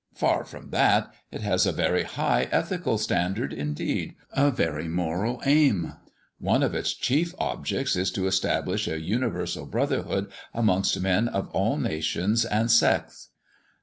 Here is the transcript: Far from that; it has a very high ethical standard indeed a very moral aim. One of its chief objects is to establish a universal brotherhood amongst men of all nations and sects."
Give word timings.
Far 0.15 0.45
from 0.45 0.71
that; 0.71 1.13
it 1.31 1.41
has 1.41 1.67
a 1.67 1.71
very 1.71 2.01
high 2.01 2.47
ethical 2.51 2.97
standard 2.97 3.53
indeed 3.53 4.15
a 4.33 4.49
very 4.49 4.87
moral 4.87 5.39
aim. 5.45 5.93
One 6.39 6.63
of 6.63 6.73
its 6.73 6.95
chief 6.95 7.35
objects 7.37 7.95
is 7.95 8.09
to 8.13 8.25
establish 8.25 8.87
a 8.87 8.99
universal 8.99 9.67
brotherhood 9.67 10.31
amongst 10.55 10.99
men 10.99 11.27
of 11.27 11.49
all 11.51 11.77
nations 11.77 12.45
and 12.45 12.71
sects." 12.71 13.29